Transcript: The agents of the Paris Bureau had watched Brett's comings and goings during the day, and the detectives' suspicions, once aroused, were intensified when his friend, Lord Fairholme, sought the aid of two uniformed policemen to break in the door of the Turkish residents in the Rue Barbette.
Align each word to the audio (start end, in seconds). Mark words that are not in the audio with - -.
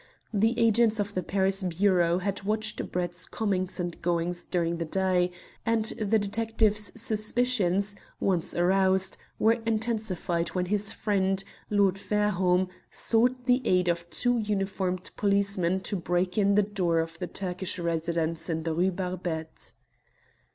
The 0.33 0.57
agents 0.57 0.99
of 0.99 1.13
the 1.13 1.21
Paris 1.21 1.61
Bureau 1.61 2.17
had 2.17 2.41
watched 2.41 2.91
Brett's 2.91 3.27
comings 3.27 3.79
and 3.79 4.01
goings 4.01 4.45
during 4.45 4.77
the 4.77 4.85
day, 4.85 5.29
and 5.63 5.85
the 5.95 6.17
detectives' 6.17 6.91
suspicions, 6.99 7.95
once 8.19 8.55
aroused, 8.55 9.15
were 9.37 9.59
intensified 9.63 10.49
when 10.55 10.65
his 10.65 10.91
friend, 10.91 11.43
Lord 11.69 11.99
Fairholme, 11.99 12.67
sought 12.89 13.45
the 13.45 13.61
aid 13.63 13.89
of 13.89 14.09
two 14.09 14.39
uniformed 14.39 15.11
policemen 15.17 15.81
to 15.81 15.97
break 15.97 16.35
in 16.35 16.55
the 16.55 16.63
door 16.63 16.97
of 16.97 17.19
the 17.19 17.27
Turkish 17.27 17.77
residents 17.77 18.49
in 18.49 18.63
the 18.63 18.73
Rue 18.73 18.89
Barbette. 18.91 19.73